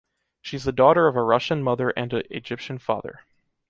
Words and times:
She’s 0.41 0.63
the 0.63 0.71
daughter 0.71 1.05
of 1.07 1.15
a 1.15 1.21
Russian 1.21 1.61
mother 1.61 1.91
and 1.91 2.11
a 2.11 2.35
Egyptian 2.35 2.79
father. 2.79 3.23